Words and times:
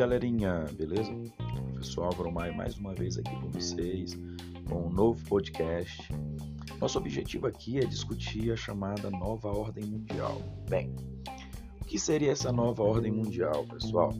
galerinha, 0.00 0.64
beleza? 0.78 1.12
Professor 1.74 2.04
Álvaro 2.04 2.32
Maia 2.32 2.54
mais 2.54 2.74
uma 2.78 2.94
vez 2.94 3.18
aqui 3.18 3.38
com 3.38 3.50
vocês, 3.50 4.18
com 4.66 4.86
um 4.86 4.90
novo 4.90 5.22
podcast. 5.28 6.08
Nosso 6.80 6.96
objetivo 6.96 7.46
aqui 7.46 7.78
é 7.78 7.84
discutir 7.84 8.50
a 8.50 8.56
chamada 8.56 9.10
nova 9.10 9.48
ordem 9.48 9.84
mundial. 9.84 10.40
Bem, 10.70 10.96
o 11.82 11.84
que 11.84 11.98
seria 11.98 12.32
essa 12.32 12.50
nova 12.50 12.82
ordem 12.82 13.12
mundial, 13.12 13.66
pessoal? 13.66 14.14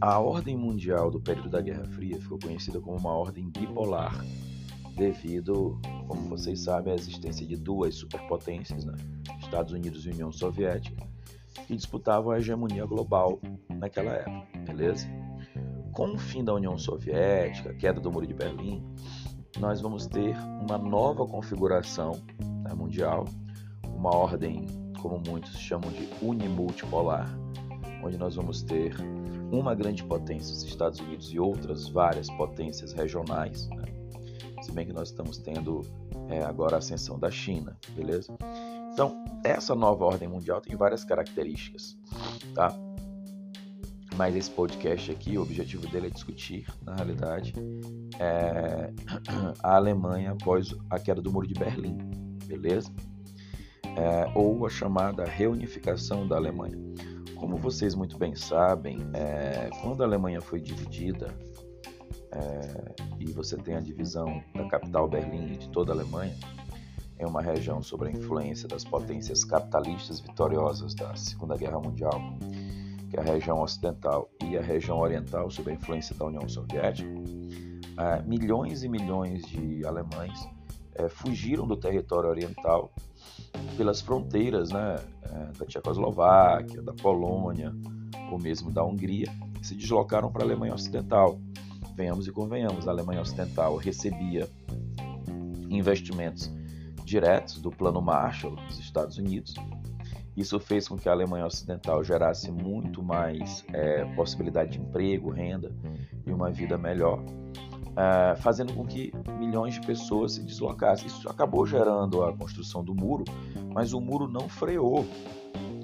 A 0.00 0.20
ordem 0.20 0.56
mundial 0.56 1.10
do 1.10 1.20
período 1.20 1.50
da 1.50 1.60
Guerra 1.60 1.84
Fria 1.86 2.20
ficou 2.20 2.38
conhecida 2.38 2.80
como 2.80 2.98
uma 2.98 3.12
ordem 3.12 3.50
bipolar, 3.50 4.24
devido, 4.94 5.80
como 6.06 6.28
vocês 6.28 6.60
sabem, 6.60 6.92
à 6.92 6.96
existência 6.96 7.44
de 7.44 7.56
duas 7.56 7.96
superpotências, 7.96 8.84
né? 8.84 8.94
Estados 9.40 9.72
Unidos 9.72 10.06
e 10.06 10.10
União 10.10 10.30
Soviética, 10.30 11.04
que 11.66 11.76
disputavam 11.76 12.32
a 12.32 12.38
hegemonia 12.38 12.84
global 12.84 13.40
naquela 13.68 14.12
época, 14.12 14.46
beleza? 14.66 15.06
Com 15.92 16.14
o 16.14 16.18
fim 16.18 16.44
da 16.44 16.54
União 16.54 16.78
Soviética, 16.78 17.74
queda 17.74 18.00
do 18.00 18.10
Muro 18.10 18.26
de 18.26 18.34
Berlim, 18.34 18.84
nós 19.58 19.80
vamos 19.80 20.06
ter 20.06 20.36
uma 20.60 20.78
nova 20.78 21.26
configuração 21.26 22.12
né, 22.62 22.72
mundial, 22.74 23.24
uma 23.96 24.14
ordem, 24.14 24.66
como 25.00 25.20
muitos 25.26 25.58
chamam 25.58 25.90
de 25.90 26.08
unimultipolar, 26.22 27.28
onde 28.02 28.16
nós 28.16 28.36
vamos 28.36 28.62
ter 28.62 28.94
uma 29.50 29.74
grande 29.74 30.04
potência, 30.04 30.54
os 30.54 30.62
Estados 30.62 31.00
Unidos, 31.00 31.32
e 31.32 31.38
outras 31.38 31.88
várias 31.88 32.30
potências 32.30 32.92
regionais, 32.92 33.68
né? 33.70 33.84
se 34.62 34.72
bem 34.72 34.86
que 34.86 34.92
nós 34.92 35.08
estamos 35.08 35.38
tendo 35.38 35.80
é, 36.28 36.42
agora 36.42 36.76
a 36.76 36.78
ascensão 36.78 37.18
da 37.18 37.30
China, 37.30 37.76
beleza? 37.94 38.32
Então, 38.92 39.24
essa 39.44 39.74
nova 39.74 40.04
ordem 40.04 40.28
mundial 40.28 40.60
tem 40.60 40.76
várias 40.76 41.04
características, 41.04 41.96
tá? 42.54 42.74
Mas 44.16 44.36
esse 44.36 44.50
podcast 44.50 45.10
aqui, 45.10 45.38
o 45.38 45.42
objetivo 45.42 45.86
dele 45.88 46.08
é 46.08 46.10
discutir, 46.10 46.66
na 46.82 46.94
realidade, 46.94 47.54
é 48.18 48.92
a 49.62 49.76
Alemanha 49.76 50.32
após 50.32 50.74
a 50.90 50.98
queda 50.98 51.22
do 51.22 51.32
Muro 51.32 51.46
de 51.46 51.54
Berlim, 51.54 51.96
beleza? 52.46 52.92
É, 53.96 54.30
ou 54.34 54.66
a 54.66 54.68
chamada 54.68 55.24
reunificação 55.24 56.26
da 56.26 56.36
Alemanha. 56.36 56.76
Como 57.36 57.56
vocês 57.56 57.94
muito 57.94 58.18
bem 58.18 58.34
sabem, 58.34 58.98
é, 59.14 59.70
quando 59.80 60.02
a 60.02 60.06
Alemanha 60.06 60.40
foi 60.40 60.60
dividida, 60.60 61.34
é, 62.32 62.94
e 63.18 63.32
você 63.32 63.56
tem 63.56 63.74
a 63.74 63.80
divisão 63.80 64.42
da 64.54 64.64
capital 64.66 65.08
Berlim 65.08 65.54
e 65.54 65.56
de 65.56 65.68
toda 65.70 65.92
a 65.92 65.94
Alemanha, 65.94 66.36
em 67.20 67.26
uma 67.26 67.42
região 67.42 67.82
sob 67.82 68.06
a 68.06 68.10
influência 68.10 68.66
das 68.66 68.82
potências 68.82 69.44
capitalistas 69.44 70.20
vitoriosas 70.20 70.94
da 70.94 71.14
Segunda 71.14 71.54
Guerra 71.56 71.78
Mundial, 71.78 72.18
que 73.10 73.16
é 73.16 73.20
a 73.20 73.22
região 73.22 73.60
ocidental, 73.60 74.30
e 74.42 74.56
a 74.56 74.62
região 74.62 74.98
oriental 74.98 75.50
sob 75.50 75.70
a 75.70 75.74
influência 75.74 76.14
da 76.16 76.24
União 76.24 76.48
Soviética, 76.48 77.10
é, 77.98 78.22
milhões 78.22 78.82
e 78.82 78.88
milhões 78.88 79.42
de 79.42 79.84
alemães 79.84 80.48
é, 80.94 81.08
fugiram 81.08 81.66
do 81.66 81.76
território 81.76 82.30
oriental 82.30 82.90
pelas 83.76 84.00
fronteiras 84.00 84.70
né, 84.70 84.96
é, 85.22 85.58
da 85.58 85.66
Tchecoslováquia, 85.66 86.80
da 86.80 86.94
Polônia, 86.94 87.74
ou 88.32 88.38
mesmo 88.38 88.70
da 88.70 88.82
Hungria, 88.82 89.26
se 89.60 89.74
deslocaram 89.74 90.32
para 90.32 90.42
a 90.42 90.46
Alemanha 90.46 90.74
Ocidental. 90.74 91.38
Venhamos 91.94 92.26
e 92.26 92.32
convenhamos, 92.32 92.88
a 92.88 92.92
Alemanha 92.92 93.20
Ocidental 93.20 93.76
recebia 93.76 94.48
investimentos 95.68 96.50
diretos 97.10 97.60
do 97.60 97.72
Plano 97.72 98.00
Marshall 98.00 98.54
dos 98.54 98.78
Estados 98.78 99.18
Unidos. 99.18 99.54
Isso 100.36 100.60
fez 100.60 100.86
com 100.86 100.96
que 100.96 101.08
a 101.08 101.12
Alemanha 101.12 101.44
Ocidental 101.44 102.04
gerasse 102.04 102.52
muito 102.52 103.02
mais 103.02 103.64
é, 103.72 104.04
possibilidade 104.14 104.72
de 104.72 104.78
emprego, 104.78 105.28
renda 105.28 105.74
e 106.24 106.32
uma 106.32 106.50
vida 106.50 106.78
melhor, 106.78 107.20
é, 107.96 108.36
fazendo 108.36 108.72
com 108.72 108.86
que 108.86 109.12
milhões 109.38 109.74
de 109.74 109.80
pessoas 109.80 110.34
se 110.34 110.42
deslocassem. 110.44 111.08
Isso 111.08 111.28
acabou 111.28 111.66
gerando 111.66 112.22
a 112.22 112.34
construção 112.34 112.84
do 112.84 112.94
muro, 112.94 113.24
mas 113.74 113.92
o 113.92 114.00
muro 114.00 114.28
não 114.28 114.48
freou 114.48 115.04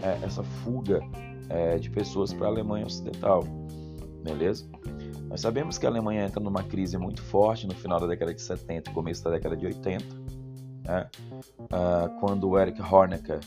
é, 0.03 0.25
essa 0.25 0.45
fuga 0.45 1.01
é, 1.49 1.77
de 1.77 1.91
pessoas 1.91 2.33
para 2.33 2.47
a 2.47 2.51
Alemanha 2.51 2.87
Ocidental, 2.87 3.43
beleza? 4.23 4.65
Nós 5.29 5.41
sabemos 5.41 5.77
que 5.77 5.85
a 5.87 5.89
Alemanha 5.89 6.25
entra 6.25 6.41
numa 6.41 6.63
crise 6.63 6.97
muito 6.97 7.21
forte 7.21 7.67
no 7.67 7.75
final 7.75 7.99
da 7.99 8.07
década 8.07 8.33
de 8.33 8.41
70 8.41 8.91
e 8.91 8.95
começo 8.95 9.25
da 9.25 9.31
década 9.31 9.57
de 9.57 9.67
80 9.67 10.26
né? 10.87 11.09
Uh, 11.61 12.21
quando 12.21 12.49
o 12.49 12.59
Erich 12.59 12.81
Honecker, 12.81 13.41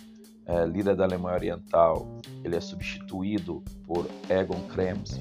uh, 0.47 0.65
líder 0.65 0.95
da 0.95 1.05
Alemanha 1.05 1.35
Oriental, 1.35 2.07
ele 2.43 2.55
é 2.55 2.61
substituído 2.61 3.63
por 3.87 4.07
Egon 4.29 4.61
Krenz. 4.67 5.19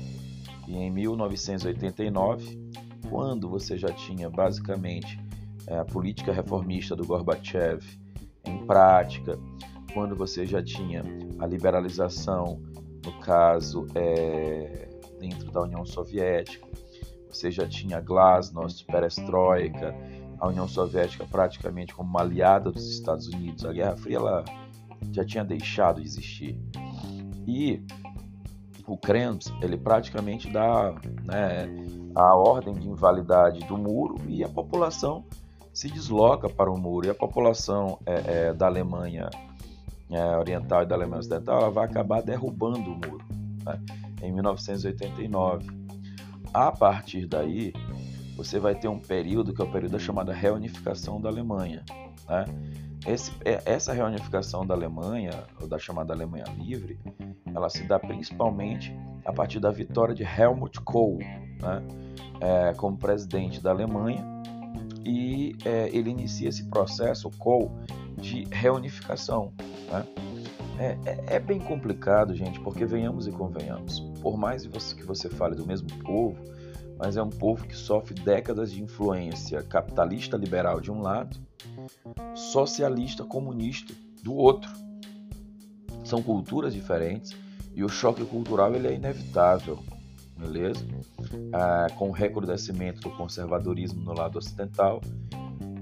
E 0.66 0.76
em 0.76 0.90
1989, 0.90 2.70
quando 3.08 3.48
você 3.48 3.78
já 3.78 3.88
tinha 3.88 4.28
basicamente 4.28 5.18
uh, 5.68 5.80
a 5.80 5.84
política 5.84 6.32
reformista 6.32 6.96
do 6.96 7.06
Gorbachev 7.06 7.82
em 8.44 8.66
prática, 8.66 9.38
quando 9.94 10.14
você 10.14 10.44
já 10.44 10.62
tinha 10.62 11.04
a 11.38 11.46
liberalização, 11.46 12.60
no 13.04 13.12
caso, 13.20 13.86
é, 13.94 14.88
dentro 15.18 15.50
da 15.50 15.62
União 15.62 15.84
Soviética, 15.84 16.66
você 17.30 17.50
já 17.50 17.66
tinha 17.66 18.00
glasnost, 18.00 18.84
perestroika, 18.86 19.94
a 20.38 20.48
União 20.48 20.68
Soviética 20.68 21.26
praticamente 21.26 21.94
como 21.94 22.08
uma 22.08 22.20
aliada 22.20 22.70
dos 22.70 22.88
Estados 22.90 23.26
Unidos. 23.28 23.64
A 23.64 23.72
Guerra 23.72 23.96
Fria 23.96 24.16
ela 24.16 24.44
já 25.12 25.24
tinha 25.24 25.44
deixado 25.44 26.00
de 26.00 26.06
existir. 26.06 26.58
E 27.46 27.82
o 28.86 28.96
Kremlin, 28.96 29.38
ele 29.60 29.76
praticamente 29.76 30.50
dá 30.50 30.94
né, 31.24 31.68
a 32.14 32.34
ordem 32.34 32.74
de 32.74 32.88
invalidade 32.88 33.60
do 33.66 33.76
muro 33.76 34.16
e 34.26 34.42
a 34.42 34.48
população 34.48 35.24
se 35.72 35.88
desloca 35.90 36.48
para 36.48 36.70
o 36.70 36.78
muro. 36.78 37.06
E 37.06 37.10
a 37.10 37.14
população 37.14 37.98
é, 38.06 38.48
é, 38.48 38.52
da 38.52 38.66
Alemanha 38.66 39.28
é, 40.10 40.36
Oriental 40.36 40.82
e 40.82 40.86
da 40.86 40.94
Alemanha 40.94 41.20
Ocidental 41.20 41.60
ela 41.60 41.70
vai 41.70 41.84
acabar 41.84 42.22
derrubando 42.22 42.90
o 42.90 42.94
muro 42.94 43.24
né, 43.64 43.80
em 44.22 44.32
1989. 44.32 45.66
A 46.52 46.72
partir 46.72 47.26
daí, 47.26 47.74
você 48.38 48.60
vai 48.60 48.76
ter 48.76 48.86
um 48.86 49.00
período 49.00 49.52
que 49.52 49.60
é 49.60 49.64
o 49.64 49.72
período 49.72 49.92
da 49.92 49.98
chamada 49.98 50.32
reunificação 50.32 51.20
da 51.20 51.28
Alemanha. 51.28 51.84
Né? 52.28 52.44
Esse, 53.04 53.32
é, 53.44 53.60
essa 53.66 53.92
reunificação 53.92 54.64
da 54.64 54.74
Alemanha, 54.74 55.42
ou 55.60 55.66
da 55.66 55.76
chamada 55.76 56.14
Alemanha 56.14 56.44
Livre, 56.56 57.00
ela 57.52 57.68
se 57.68 57.82
dá 57.82 57.98
principalmente 57.98 58.96
a 59.24 59.32
partir 59.32 59.58
da 59.58 59.72
vitória 59.72 60.14
de 60.14 60.22
Helmut 60.22 60.80
Kohl 60.82 61.18
né? 61.18 61.82
é, 62.40 62.74
como 62.74 62.96
presidente 62.96 63.60
da 63.60 63.70
Alemanha 63.70 64.24
e 65.04 65.56
é, 65.64 65.88
ele 65.88 66.10
inicia 66.10 66.48
esse 66.48 66.64
processo, 66.68 67.28
Kohl, 67.38 67.72
de 68.16 68.44
reunificação. 68.52 69.52
Né? 69.90 70.06
É, 70.78 70.96
é, 71.04 71.24
é, 71.34 71.40
bem 71.40 71.58
complicado, 71.58 72.36
gente, 72.36 72.60
porque 72.60 72.86
venhamos 72.86 73.26
e 73.26 73.32
convenhamos. 73.32 73.98
Por 74.22 74.36
mais 74.36 74.64
que 74.64 75.02
você 75.02 75.28
fale 75.28 75.56
do 75.56 75.66
mesmo 75.66 75.88
povo, 76.04 76.36
mas 76.98 77.16
é 77.16 77.22
um 77.22 77.30
povo 77.30 77.66
que 77.66 77.76
sofre 77.76 78.14
décadas 78.14 78.72
de 78.72 78.82
influência 78.82 79.62
capitalista 79.62 80.36
liberal 80.36 80.80
de 80.80 80.90
um 80.90 81.00
lado, 81.00 81.38
socialista 82.34 83.24
comunista 83.24 83.94
do 84.22 84.34
outro. 84.34 84.70
São 86.04 86.20
culturas 86.20 86.74
diferentes 86.74 87.36
e 87.74 87.84
o 87.84 87.88
choque 87.88 88.24
cultural 88.24 88.74
ele 88.74 88.88
é 88.88 88.94
inevitável, 88.94 89.78
beleza? 90.36 90.84
Ah, 91.52 91.86
com 91.96 92.08
o 92.08 92.12
recrudescimento 92.12 93.00
do 93.00 93.10
conservadorismo 93.10 94.02
no 94.02 94.12
lado 94.12 94.38
ocidental 94.38 95.00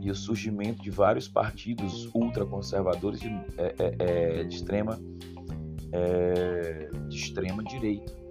e 0.01 0.11
o 0.11 0.15
surgimento 0.15 0.83
de 0.83 0.91
vários 0.91 1.27
partidos 1.27 2.11
ultraconservadores 2.15 3.21
de, 3.21 3.29
é, 3.57 3.75
é, 3.79 4.41
é 4.41 4.45
de 4.45 4.55
extrema 4.55 5.01
é, 5.93 6.91
de 7.09 7.17
extrema 7.17 7.63
direita 7.65 8.26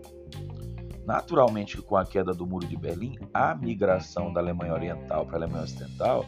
Naturalmente, 1.06 1.82
com 1.82 1.96
a 1.96 2.06
queda 2.06 2.34
do 2.34 2.48
Muro 2.48 2.66
de 2.66 2.76
Berlim, 2.76 3.18
a 3.34 3.54
migração 3.54 4.34
da 4.34 4.40
Alemanha 4.40 4.74
Oriental 4.74 5.26
para 5.26 5.36
a 5.36 5.40
Alemanha 5.40 5.64
Ocidental, 5.64 6.26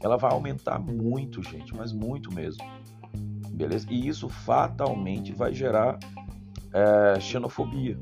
ela 0.00 0.16
vai 0.16 0.32
aumentar 0.32 0.78
muito, 0.78 1.42
gente, 1.42 1.74
mas 1.74 1.92
muito 1.92 2.32
mesmo. 2.32 2.64
Beleza? 3.50 3.86
E 3.90 4.08
isso 4.08 4.28
fatalmente 4.28 5.32
vai 5.32 5.52
gerar 5.52 5.98
é, 6.72 7.20
xenofobia, 7.20 7.98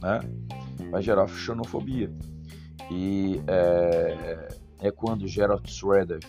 né? 0.00 0.20
Vai 0.90 1.02
gerar 1.02 1.28
xenofobia. 1.28 2.12
E 2.90 3.40
é, 3.46 4.48
é 4.80 4.90
quando 4.90 5.26
Gerhard 5.26 5.68
Schroeder 5.70 6.20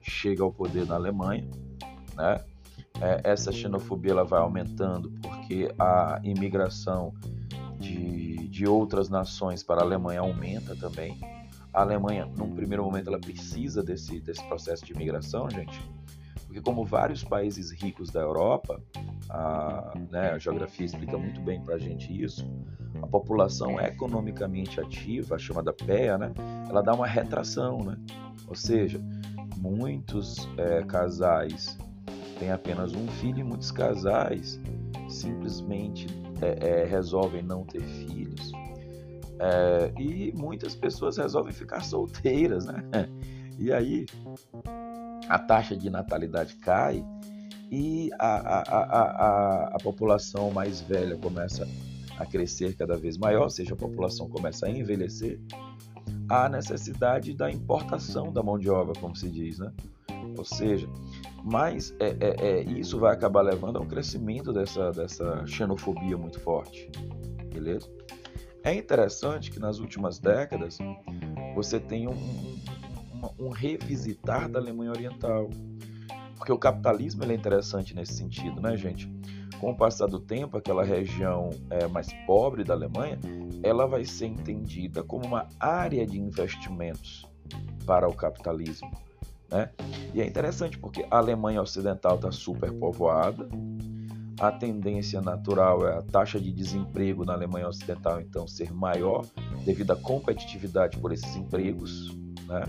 chega 0.00 0.42
ao 0.42 0.52
poder 0.52 0.86
na 0.86 0.94
Alemanha, 0.94 1.48
né? 2.14 2.44
É, 3.00 3.20
essa 3.24 3.50
xenofobia 3.50 4.12
ela 4.12 4.24
vai 4.24 4.40
aumentando 4.40 5.10
porque 5.22 5.74
a 5.78 6.20
imigração 6.22 7.12
de, 7.82 8.48
de 8.48 8.66
outras 8.66 9.08
nações 9.08 9.62
para 9.62 9.80
a 9.80 9.84
Alemanha 9.84 10.20
aumenta 10.20 10.76
também. 10.76 11.18
A 11.72 11.82
Alemanha, 11.82 12.26
num 12.26 12.54
primeiro 12.54 12.84
momento, 12.84 13.08
ela 13.08 13.18
precisa 13.18 13.82
desse, 13.82 14.20
desse 14.20 14.42
processo 14.44 14.84
de 14.84 14.92
imigração, 14.92 15.50
gente, 15.50 15.80
porque 16.46 16.60
como 16.60 16.84
vários 16.84 17.24
países 17.24 17.70
ricos 17.70 18.10
da 18.10 18.20
Europa, 18.20 18.80
a, 19.28 19.94
né, 20.10 20.30
a 20.30 20.38
geografia 20.38 20.84
explica 20.84 21.16
muito 21.16 21.40
bem 21.40 21.60
para 21.62 21.76
a 21.76 21.78
gente 21.78 22.12
isso, 22.22 22.46
a 23.02 23.06
população 23.06 23.80
economicamente 23.80 24.78
ativa, 24.78 25.36
a 25.36 25.38
chamada 25.38 25.72
PEA, 25.72 26.18
né, 26.18 26.32
ela 26.68 26.82
dá 26.82 26.94
uma 26.94 27.06
retração, 27.06 27.78
né? 27.78 27.96
ou 28.46 28.54
seja, 28.54 29.00
muitos 29.56 30.46
é, 30.58 30.82
casais 30.82 31.78
têm 32.38 32.50
apenas 32.50 32.92
um 32.92 33.08
filho 33.08 33.38
e 33.38 33.44
muitos 33.44 33.70
casais 33.70 34.60
simplesmente 35.08 36.06
é, 36.42 36.82
é, 36.82 36.84
resolvem 36.84 37.42
não 37.42 37.64
ter 37.64 37.82
filhos. 37.82 38.52
É, 39.38 39.92
e 39.98 40.32
muitas 40.36 40.74
pessoas 40.74 41.16
resolvem 41.16 41.52
ficar 41.52 41.82
solteiras, 41.82 42.66
né? 42.66 42.82
E 43.58 43.72
aí 43.72 44.06
a 45.28 45.38
taxa 45.38 45.76
de 45.76 45.88
natalidade 45.88 46.56
cai 46.56 47.04
e 47.70 48.10
a, 48.18 48.58
a, 48.58 48.60
a, 48.60 49.76
a, 49.76 49.78
população 49.82 50.50
mais 50.50 50.80
velha 50.80 51.16
começa 51.16 51.66
a 52.18 52.26
crescer 52.26 52.76
cada 52.76 52.96
vez 52.96 53.16
maior, 53.16 53.44
ou 53.44 53.50
seja, 53.50 53.72
a 53.72 53.76
população 53.76 54.28
começa 54.28 54.66
a 54.66 54.70
envelhecer, 54.70 55.40
há 56.28 56.48
necessidade 56.48 57.34
da 57.34 57.50
importação 57.50 58.32
da 58.32 58.42
mão 58.42 58.58
de 58.58 58.68
obra, 58.68 58.92
como 59.00 59.16
se 59.16 59.28
diz, 59.30 59.58
né? 59.58 59.72
Ou 60.36 60.44
seja, 60.44 60.88
mas 61.42 61.94
é, 61.98 62.16
é, 62.20 62.46
é, 62.46 62.62
isso 62.62 62.98
vai 62.98 63.12
acabar 63.12 63.42
levando 63.42 63.78
ao 63.78 63.86
crescimento 63.86 64.52
dessa, 64.52 64.90
dessa 64.92 65.44
xenofobia 65.46 66.16
muito 66.16 66.38
forte, 66.40 66.90
beleza? 67.52 67.90
É 68.64 68.72
interessante 68.72 69.50
que 69.50 69.58
nas 69.58 69.80
últimas 69.80 70.20
décadas 70.20 70.78
você 71.54 71.80
tem 71.80 72.06
um, 72.06 72.12
um, 72.12 73.46
um 73.46 73.48
revisitar 73.48 74.48
da 74.48 74.60
Alemanha 74.60 74.92
Oriental, 74.92 75.50
porque 76.36 76.52
o 76.52 76.58
capitalismo 76.58 77.24
é 77.24 77.34
interessante 77.34 77.94
nesse 77.94 78.14
sentido, 78.14 78.60
né, 78.60 78.76
gente? 78.76 79.10
Com 79.58 79.72
o 79.72 79.76
passar 79.76 80.06
do 80.06 80.20
tempo, 80.20 80.56
aquela 80.56 80.84
região 80.84 81.50
é, 81.70 81.86
mais 81.88 82.12
pobre 82.26 82.62
da 82.64 82.74
Alemanha, 82.74 83.18
ela 83.62 83.86
vai 83.86 84.04
ser 84.04 84.26
entendida 84.26 85.02
como 85.02 85.24
uma 85.24 85.48
área 85.58 86.06
de 86.06 86.20
investimentos 86.20 87.24
para 87.86 88.08
o 88.08 88.14
capitalismo. 88.14 88.90
Né? 89.52 89.70
E 90.14 90.22
é 90.22 90.26
interessante 90.26 90.78
porque 90.78 91.06
a 91.10 91.18
Alemanha 91.18 91.60
Ocidental 91.60 92.16
está 92.16 92.32
superpovoada, 92.32 93.46
a 94.40 94.50
tendência 94.50 95.20
natural 95.20 95.86
é 95.86 95.98
a 95.98 96.02
taxa 96.02 96.40
de 96.40 96.50
desemprego 96.50 97.24
na 97.24 97.34
Alemanha 97.34 97.68
Ocidental 97.68 98.20
então 98.20 98.48
ser 98.48 98.72
maior 98.72 99.24
devido 99.64 99.92
à 99.92 99.96
competitividade 99.96 100.98
por 100.98 101.12
esses 101.12 101.36
empregos, 101.36 102.08
né? 102.48 102.62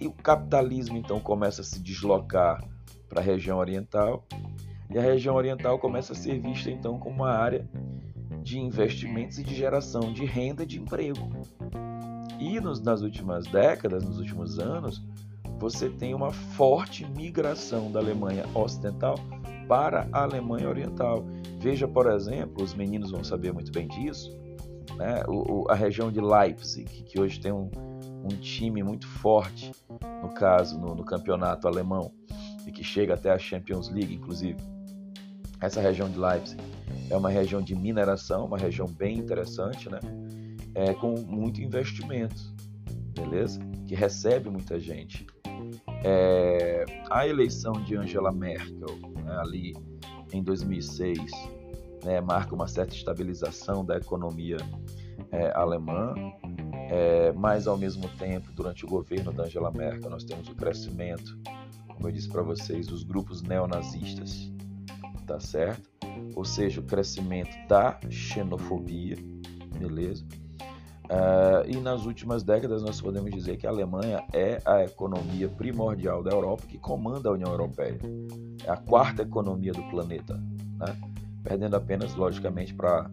E 0.00 0.06
o 0.06 0.12
capitalismo 0.12 0.96
então 0.96 1.18
começa 1.18 1.60
a 1.60 1.64
se 1.64 1.80
deslocar 1.80 2.64
para 3.08 3.20
a 3.20 3.24
região 3.24 3.58
oriental 3.58 4.24
e 4.88 4.96
a 4.96 5.02
região 5.02 5.34
oriental 5.34 5.78
começa 5.78 6.12
a 6.12 6.16
ser 6.16 6.38
vista 6.40 6.70
então 6.70 6.98
como 6.98 7.16
uma 7.16 7.30
área 7.30 7.68
de 8.42 8.58
investimentos 8.58 9.38
e 9.38 9.44
de 9.44 9.54
geração 9.54 10.12
de 10.12 10.24
renda 10.24 10.64
de 10.64 10.78
emprego. 10.78 11.30
E 12.38 12.60
nos, 12.60 12.80
nas 12.80 13.00
últimas 13.00 13.46
décadas, 13.46 14.04
nos 14.04 14.18
últimos 14.18 14.58
anos, 14.58 15.02
você 15.58 15.88
tem 15.88 16.14
uma 16.14 16.32
forte 16.32 17.04
migração 17.10 17.90
da 17.90 18.00
Alemanha 18.00 18.44
Ocidental 18.54 19.16
para 19.68 20.08
a 20.12 20.22
Alemanha 20.22 20.68
Oriental. 20.68 21.24
Veja, 21.58 21.88
por 21.88 22.10
exemplo, 22.10 22.62
os 22.62 22.74
meninos 22.74 23.10
vão 23.10 23.24
saber 23.24 23.52
muito 23.52 23.72
bem 23.72 23.88
disso, 23.88 24.30
né? 24.96 25.24
o, 25.26 25.62
o, 25.62 25.70
a 25.70 25.74
região 25.74 26.10
de 26.10 26.20
Leipzig, 26.20 26.84
que 27.04 27.20
hoje 27.20 27.40
tem 27.40 27.52
um, 27.52 27.70
um 28.24 28.36
time 28.40 28.82
muito 28.82 29.06
forte, 29.06 29.72
no 30.22 30.28
caso, 30.34 30.78
no, 30.78 30.94
no, 30.94 31.04
campeonato 31.04 31.66
alemão, 31.66 32.12
e 32.66 32.72
que 32.72 32.84
chega 32.84 33.14
até 33.14 33.30
a 33.30 33.38
Champions 33.38 33.88
League, 33.90 34.14
inclusive. 34.14 34.58
Essa 35.60 35.80
região 35.80 36.10
de 36.10 36.18
Leipzig 36.18 36.60
é 37.08 37.16
uma 37.16 37.30
região 37.30 37.62
de 37.62 37.74
mineração, 37.74 38.46
uma 38.46 38.58
região 38.58 38.86
bem 38.86 39.18
interessante, 39.18 39.90
né? 39.90 40.00
É, 40.74 40.92
com 40.92 41.14
muito 41.20 41.62
investimento, 41.62 42.54
beleza? 43.14 43.60
Que 43.86 43.94
recebe 43.94 44.50
muita 44.50 44.78
gente. 44.80 45.26
É, 46.04 46.84
a 47.10 47.26
eleição 47.26 47.72
de 47.72 47.96
Angela 47.96 48.30
Merkel 48.30 48.94
né, 49.24 49.36
ali 49.38 49.74
em 50.32 50.42
2006 50.42 51.18
né, 52.04 52.20
marca 52.20 52.54
uma 52.54 52.68
certa 52.68 52.94
estabilização 52.94 53.84
da 53.84 53.96
economia 53.96 54.58
é, 55.32 55.50
alemã, 55.52 56.14
é, 56.90 57.32
mas 57.32 57.66
ao 57.66 57.78
mesmo 57.78 58.06
tempo, 58.18 58.52
durante 58.52 58.84
o 58.84 58.88
governo 58.88 59.32
da 59.32 59.44
Angela 59.44 59.70
Merkel, 59.70 60.10
nós 60.10 60.24
temos 60.24 60.48
o 60.48 60.54
crescimento, 60.54 61.38
como 61.88 62.08
eu 62.08 62.12
disse 62.12 62.28
para 62.28 62.42
vocês, 62.42 62.86
dos 62.86 63.02
grupos 63.02 63.40
neonazistas, 63.40 64.52
tá 65.26 65.40
certo? 65.40 65.88
Ou 66.36 66.44
seja, 66.44 66.80
o 66.80 66.84
crescimento 66.84 67.56
da 67.66 67.98
xenofobia, 68.10 69.16
beleza? 69.78 70.24
Uh, 71.04 71.68
e 71.68 71.76
nas 71.76 72.06
últimas 72.06 72.42
décadas 72.42 72.82
nós 72.82 72.98
podemos 73.00 73.30
dizer 73.30 73.58
que 73.58 73.66
a 73.66 73.70
Alemanha 73.70 74.24
é 74.32 74.60
a 74.64 74.84
economia 74.84 75.48
primordial 75.48 76.22
da 76.22 76.30
Europa 76.30 76.64
que 76.66 76.78
comanda 76.78 77.28
a 77.28 77.32
União 77.32 77.50
Europeia. 77.50 77.98
É 78.64 78.70
a 78.70 78.76
quarta 78.76 79.22
economia 79.22 79.72
do 79.72 79.82
planeta, 79.90 80.34
né? 80.78 80.96
perdendo 81.42 81.76
apenas, 81.76 82.14
logicamente, 82.14 82.72
para 82.72 83.10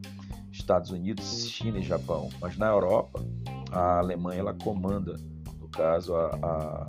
Estados 0.52 0.92
Unidos, 0.92 1.50
China 1.50 1.80
e 1.80 1.84
Japão. 1.84 2.30
Mas 2.40 2.58
na 2.58 2.68
Europa, 2.68 3.22
a 3.72 4.00
Alemanha 4.00 4.40
ela 4.40 4.54
comanda, 4.54 5.18
no 5.60 5.68
caso, 5.68 6.16
a, 6.16 6.40
a, 6.42 6.86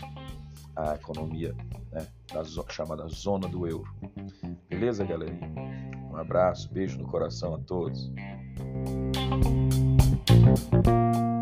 a 0.76 0.94
economia 0.94 1.52
né? 1.90 2.06
da 2.32 2.44
chamada 2.68 3.08
zona 3.08 3.48
do 3.48 3.66
euro. 3.66 3.92
Beleza, 4.68 5.04
galerinha? 5.04 5.50
Um 6.12 6.16
abraço, 6.16 6.72
beijo 6.72 6.98
no 6.98 7.08
coração 7.08 7.54
a 7.54 7.58
todos. 7.58 8.10
thank 10.26 10.86
you 10.86 11.41